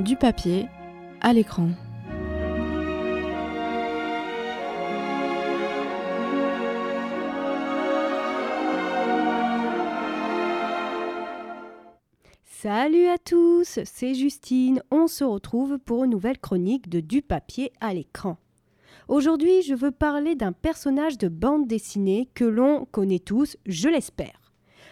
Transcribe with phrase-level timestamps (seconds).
[0.00, 0.66] Du papier
[1.20, 1.68] à l'écran.
[12.46, 14.82] Salut à tous, c'est Justine.
[14.90, 18.38] On se retrouve pour une nouvelle chronique de Du papier à l'écran.
[19.08, 24.40] Aujourd'hui, je veux parler d'un personnage de bande dessinée que l'on connaît tous, je l'espère.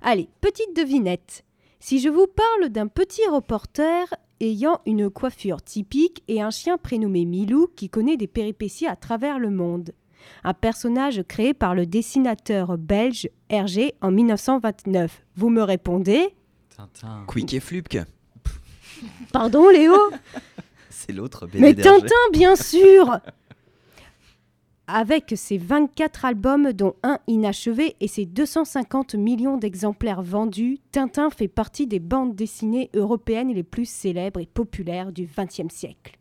[0.00, 1.44] Allez, petite devinette.
[1.80, 4.06] Si je vous parle d'un petit reporter
[4.42, 9.38] ayant une coiffure typique et un chien prénommé Milou qui connaît des péripéties à travers
[9.38, 9.92] le monde.
[10.44, 15.22] Un personnage créé par le dessinateur belge Hergé en 1929.
[15.36, 16.34] Vous me répondez?
[16.76, 17.24] Tintin.
[17.26, 17.98] Quick et Flupke.
[19.32, 19.94] Pardon Léo?
[20.90, 21.74] C'est l'autre BD Mais.
[21.74, 23.18] Tintin, bien sûr
[24.94, 31.48] Avec ses 24 albums, dont un inachevé, et ses 250 millions d'exemplaires vendus, Tintin fait
[31.48, 36.18] partie des bandes dessinées européennes les plus célèbres et populaires du XXe siècle.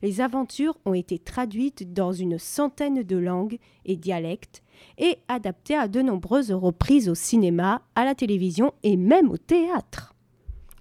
[0.00, 4.62] Les aventures ont été traduites dans une centaine de langues et dialectes
[4.96, 10.14] et adaptées à de nombreuses reprises au cinéma, à la télévision et même au théâtre.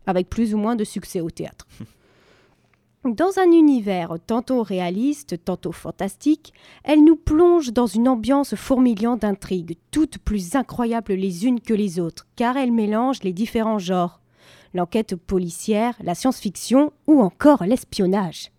[0.07, 1.67] Avec plus ou moins de succès au théâtre.
[3.05, 6.53] Dans un univers tantôt réaliste, tantôt fantastique,
[6.83, 11.99] elle nous plonge dans une ambiance fourmillant d'intrigues, toutes plus incroyables les unes que les
[11.99, 14.19] autres, car elle mélange les différents genres
[14.75, 18.51] l'enquête policière, la science-fiction ou encore l'espionnage.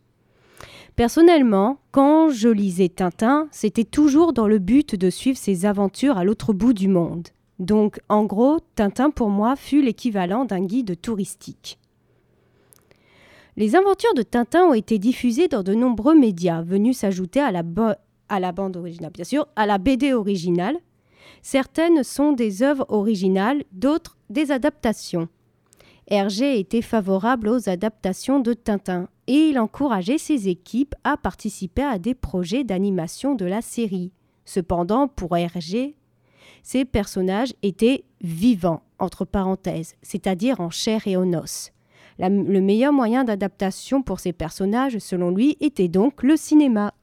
[0.97, 6.25] Personnellement, quand je lisais Tintin, c'était toujours dans le but de suivre ses aventures à
[6.25, 7.29] l'autre bout du monde.
[7.59, 11.79] Donc, en gros, Tintin pour moi fut l'équivalent d'un guide touristique.
[13.59, 17.63] Les aventures de Tintin ont été diffusées dans de nombreux médias, venus s'ajouter à la,
[17.63, 20.77] bande originale, bien sûr, à la BD originale.
[21.41, 25.29] Certaines sont des œuvres originales, d'autres des adaptations.
[26.09, 31.99] Hergé était favorable aux adaptations de Tintin et il encourageait ses équipes à participer à
[31.99, 34.13] des projets d'animation de la série.
[34.45, 35.97] Cependant, pour Hergé,
[36.63, 41.73] ces personnages étaient vivants, entre parenthèses, c'est-à-dire en chair et en os.
[42.19, 46.95] Le meilleur moyen d'adaptation pour ces personnages, selon lui, était donc le cinéma.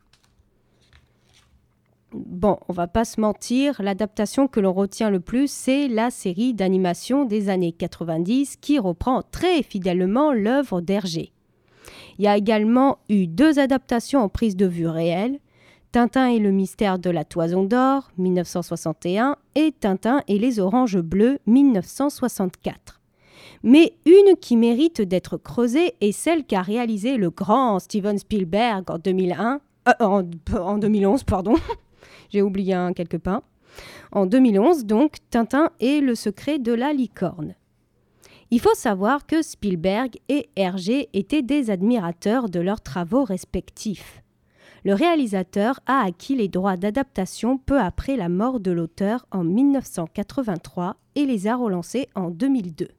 [2.14, 6.54] Bon, on va pas se mentir, l'adaptation que l'on retient le plus, c'est la série
[6.54, 11.32] d'animation des années 90 qui reprend très fidèlement l'œuvre d'Hergé.
[12.20, 15.40] Il y a également eu deux adaptations en prise de vue réelle,
[15.92, 21.40] Tintin et le mystère de la toison d'or 1961 et Tintin et les oranges bleues
[21.46, 23.03] 1964.
[23.64, 28.98] Mais une qui mérite d'être creusée est celle qu'a réalisée le grand Steven Spielberg en
[28.98, 31.56] 2001, euh, en, en 2011, pardon.
[32.30, 33.42] J'ai oublié un quelque part.
[34.12, 37.56] En 2011, donc, Tintin et le secret de la licorne.
[38.52, 44.22] Il faut savoir que Spielberg et Hergé étaient des admirateurs de leurs travaux respectifs.
[44.84, 50.98] Le réalisateur a acquis les droits d'adaptation peu après la mort de l'auteur en 1983
[51.16, 52.90] et les a relancés en 2002.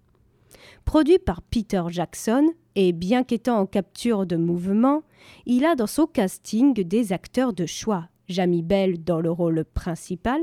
[0.84, 5.03] Produit par Peter Jackson, et bien qu'étant en capture de mouvement,
[5.47, 8.09] il a dans son casting des acteurs de choix.
[8.28, 10.41] Jamie Bell dans le rôle principal,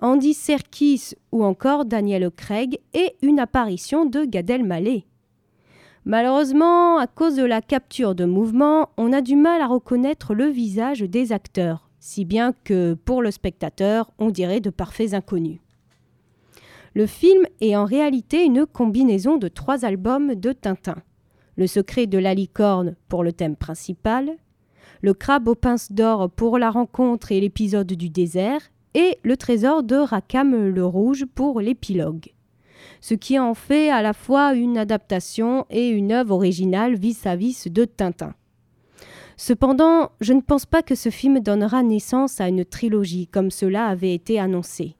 [0.00, 5.06] Andy Serkis ou encore Daniel Craig et une apparition de Gad Elmaleh.
[6.04, 10.46] Malheureusement, à cause de la capture de mouvement, on a du mal à reconnaître le
[10.46, 15.60] visage des acteurs, si bien que pour le spectateur, on dirait de parfaits inconnus.
[16.96, 20.94] Le film est en réalité une combinaison de trois albums de Tintin.
[21.56, 24.30] Le secret de la licorne pour le thème principal,
[25.02, 28.60] le crabe aux pinces d'or pour la rencontre et l'épisode du désert,
[28.94, 32.32] et le trésor de Rackham le Rouge pour l'épilogue.
[33.00, 37.84] Ce qui en fait à la fois une adaptation et une œuvre originale vis-à-vis de
[37.84, 38.34] Tintin.
[39.36, 43.86] Cependant, je ne pense pas que ce film donnera naissance à une trilogie comme cela
[43.86, 44.96] avait été annoncé.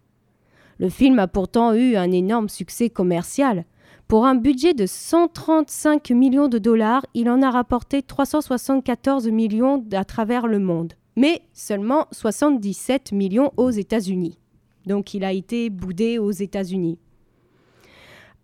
[0.78, 3.64] Le film a pourtant eu un énorme succès commercial.
[4.08, 10.04] Pour un budget de 135 millions de dollars, il en a rapporté 374 millions à
[10.04, 14.38] travers le monde, mais seulement 77 millions aux États-Unis.
[14.86, 16.98] Donc il a été boudé aux États-Unis.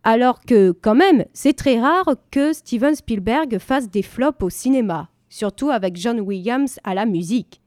[0.03, 5.11] Alors que, quand même, c'est très rare que Steven Spielberg fasse des flops au cinéma,
[5.29, 7.60] surtout avec John Williams à la musique.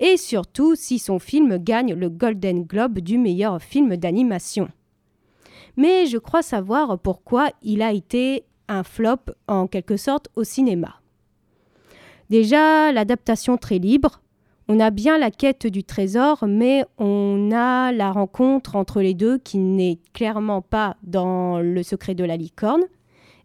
[0.00, 4.68] Et surtout si son film gagne le Golden Globe du meilleur film d'animation.
[5.76, 11.00] Mais je crois savoir pourquoi il a été un flop en quelque sorte au cinéma.
[12.30, 14.20] Déjà, l'adaptation très libre.
[14.68, 19.38] On a bien la quête du trésor, mais on a la rencontre entre les deux
[19.38, 22.82] qui n'est clairement pas dans le secret de la licorne.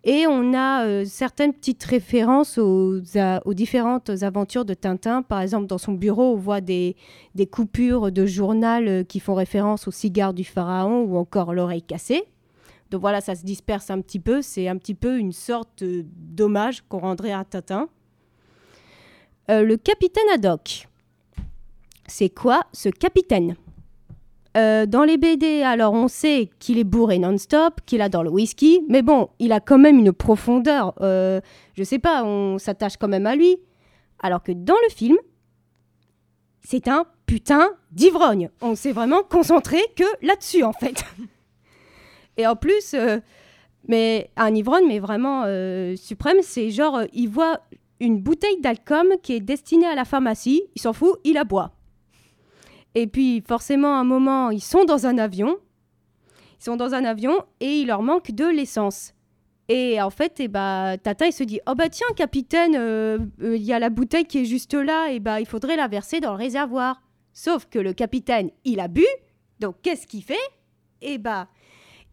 [0.06, 3.00] Et on a euh, certaines petites références aux,
[3.54, 5.22] différentes aventures de Tintin.
[5.22, 6.98] Par exemple, dans son bureau, on voit des,
[7.52, 12.24] coupures de journal euh, qui font référence au cigare du pharaon ou encore l'oreille cassée.
[12.92, 14.42] Donc voilà, ça se disperse un petit peu.
[14.42, 17.88] C'est un petit peu une sorte d'hommage qu'on rendrait à Tintin.
[19.48, 20.88] le capitaine Haddock.
[22.08, 23.56] C'est quoi ce capitaine?
[24.56, 28.82] Euh, dans les BD, alors on sait qu'il est bourré non-stop, qu'il adore le whisky,
[28.88, 30.94] mais bon, il a quand même une profondeur.
[31.02, 31.42] Euh,
[31.74, 33.58] je sais pas, on s'attache quand même à lui.
[34.20, 35.18] Alors que dans le film,
[36.62, 38.50] c'est un putain d'ivrogne.
[38.62, 41.04] On s'est vraiment concentré que là-dessus, en fait.
[42.38, 43.20] Et en plus, euh,
[43.88, 45.46] mais un ivrogne, mais vraiment
[45.98, 47.60] suprême, c'est genre, il voit
[48.00, 51.72] une bouteille d'alcool qui est destinée à la pharmacie, il s'en fout, il la boit.
[52.96, 55.58] Et puis, forcément, à un moment, ils sont dans un avion.
[56.60, 59.14] Ils sont dans un avion et il leur manque de l'essence.
[59.70, 63.18] Et en fait, et eh bah, Tata, il se dit Oh bah tiens, capitaine, euh,
[63.42, 65.88] euh, il y a la bouteille qui est juste là, et bah il faudrait la
[65.88, 67.02] verser dans le réservoir.
[67.32, 69.06] Sauf que le capitaine, il a bu,
[69.60, 70.36] donc qu'est-ce qu'il fait?
[71.02, 71.48] Et eh bah,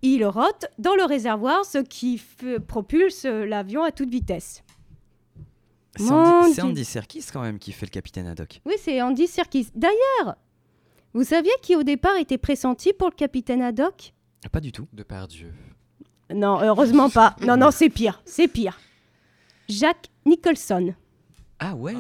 [0.03, 2.21] il rote dans le réservoir, ce qui
[2.67, 4.63] propulse l'avion à toute vitesse.
[5.97, 8.61] C'est Andy, Andy Serkis quand même qui fait le capitaine Haddock.
[8.65, 9.69] Oui, c'est Andy Serkis.
[9.75, 10.37] D'ailleurs,
[11.13, 14.13] vous saviez qui au départ était pressenti pour le capitaine Haddock?
[14.53, 14.87] Pas du tout.
[14.93, 15.53] De par Dieu.
[16.33, 17.35] Non, heureusement pas.
[17.43, 18.79] Non, non, c'est pire, c'est pire.
[19.69, 20.95] Jack Nicholson.
[21.59, 21.95] Ah ouais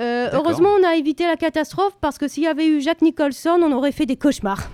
[0.00, 3.58] euh, Heureusement, on a évité la catastrophe parce que s'il y avait eu Jack Nicholson,
[3.62, 4.70] on aurait fait des cauchemars.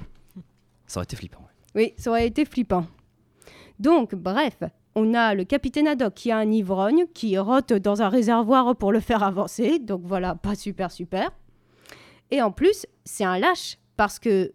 [0.87, 1.47] Ça aurait été flippant.
[1.75, 2.87] Oui, ça aurait été flippant.
[3.79, 4.63] Donc, bref,
[4.95, 8.93] on a le capitaine Haddock qui a un ivrogne qui rote dans un réservoir pour
[8.93, 9.79] le faire avancer.
[9.79, 11.31] Donc voilà, pas super super.
[12.31, 14.53] Et en plus, c'est un lâche parce que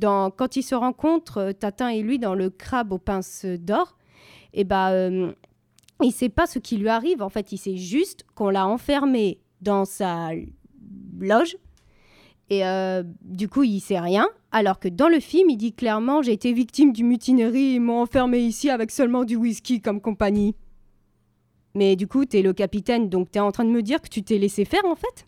[0.00, 3.96] quand ils se rencontrent, euh, Tatin et lui, dans le crabe aux pinces d'or,
[4.52, 5.32] et eh ben, euh,
[6.02, 7.22] il sait pas ce qui lui arrive.
[7.22, 10.30] En fait, il sait juste qu'on l'a enfermé dans sa
[11.18, 11.56] loge.
[12.50, 14.28] Et euh, du coup, il sait rien.
[14.52, 18.02] Alors que dans le film, il dit clairement J'ai été victime d'une mutinerie, ils m'ont
[18.02, 20.54] enfermé ici avec seulement du whisky comme compagnie.
[21.74, 24.00] Mais du coup, tu es le capitaine, donc tu es en train de me dire
[24.00, 25.26] que tu t'es laissé faire en fait?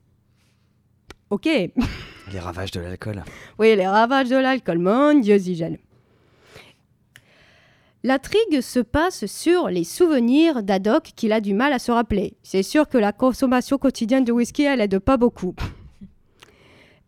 [1.30, 1.46] Ok.
[1.46, 3.24] Les ravages de l'alcool.
[3.58, 5.78] Oui, les ravages de l'alcool, mon Dieu, Zigel.
[8.04, 12.36] L'intrigue se passe sur les souvenirs d'Adoc qu'il a du mal à se rappeler.
[12.44, 15.54] C'est sûr que la consommation quotidienne de whisky, elle aide pas beaucoup.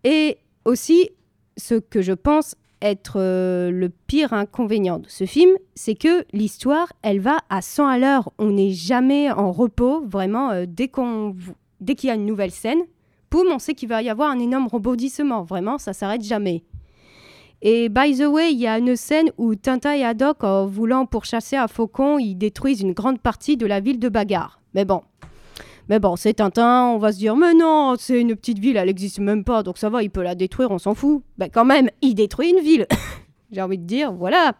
[0.03, 1.11] Et aussi,
[1.57, 6.93] ce que je pense être euh, le pire inconvénient de ce film, c'est que l'histoire,
[7.03, 8.33] elle va à 100 à l'heure.
[8.39, 12.81] On n'est jamais en repos, vraiment, euh, dès qu'il y a une nouvelle scène,
[13.31, 15.43] poum, on sait qu'il va y avoir un énorme rebondissement.
[15.43, 16.65] Vraiment, ça s'arrête jamais.
[17.61, 21.07] Et by the way, il y a une scène où Tintin et Haddock, en voulant
[21.07, 24.61] pourchasser un faucon, ils détruisent une grande partie de la ville de Bagarre.
[24.75, 25.03] Mais bon.
[25.89, 28.89] Mais bon, c'est Tintin, on va se dire, mais non, c'est une petite ville, elle
[28.89, 31.23] n'existe même pas, donc ça va, il peut la détruire, on s'en fout.
[31.39, 32.87] Ben quand même, il détruit une ville.
[33.51, 34.53] J'ai envie de dire, voilà.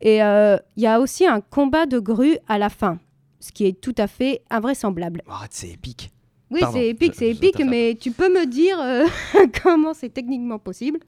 [0.00, 3.00] Et euh, il y a aussi un combat de grue à la fin,
[3.40, 5.22] ce qui est tout à fait invraisemblable.
[5.28, 6.12] Arrête, c'est épique.
[6.50, 9.06] Oui, c'est épique, c'est épique, mais tu peux me dire euh,
[9.62, 11.00] comment c'est techniquement possible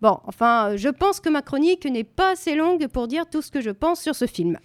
[0.00, 3.50] Bon, enfin, je pense que ma chronique n'est pas assez longue pour dire tout ce
[3.50, 4.58] que je pense sur ce film.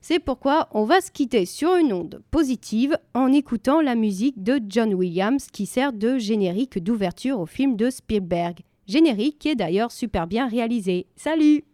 [0.00, 4.60] C'est pourquoi on va se quitter sur une onde positive en écoutant la musique de
[4.68, 8.60] John Williams qui sert de générique d'ouverture au film de Spielberg.
[8.86, 11.06] Générique qui est d'ailleurs super bien réalisé.
[11.16, 11.64] Salut